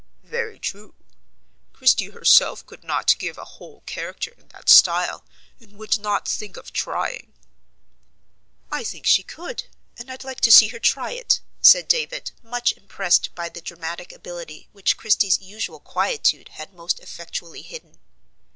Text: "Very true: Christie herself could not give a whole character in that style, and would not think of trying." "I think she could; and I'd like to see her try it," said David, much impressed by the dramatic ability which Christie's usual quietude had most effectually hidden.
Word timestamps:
"Very 0.23 0.57
true: 0.57 0.95
Christie 1.73 2.09
herself 2.09 2.65
could 2.65 2.83
not 2.83 3.15
give 3.19 3.37
a 3.37 3.45
whole 3.45 3.81
character 3.81 4.33
in 4.35 4.47
that 4.47 4.67
style, 4.67 5.23
and 5.59 5.77
would 5.77 5.99
not 5.99 6.27
think 6.27 6.57
of 6.57 6.73
trying." 6.73 7.33
"I 8.71 8.83
think 8.83 9.05
she 9.05 9.21
could; 9.21 9.65
and 9.99 10.09
I'd 10.11 10.23
like 10.23 10.41
to 10.41 10.51
see 10.51 10.69
her 10.69 10.79
try 10.79 11.11
it," 11.11 11.39
said 11.61 11.87
David, 11.87 12.31
much 12.41 12.71
impressed 12.71 13.35
by 13.35 13.47
the 13.47 13.61
dramatic 13.61 14.11
ability 14.11 14.69
which 14.71 14.97
Christie's 14.97 15.39
usual 15.39 15.79
quietude 15.79 16.49
had 16.53 16.73
most 16.73 16.99
effectually 16.99 17.61
hidden. 17.61 17.99